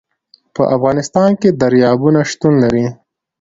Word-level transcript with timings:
په 0.53 0.63
افغانستان 0.75 1.29
کې 1.41 1.49
دریابونه 1.61 2.19
شتون 2.31 2.53
لري. 2.63 2.85